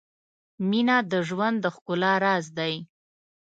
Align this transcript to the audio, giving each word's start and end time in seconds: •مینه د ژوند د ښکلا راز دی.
•مینه 0.69 0.97
د 1.11 1.13
ژوند 1.27 1.57
د 1.61 1.65
ښکلا 1.75 2.13
راز 2.25 2.45
دی. 2.57 2.73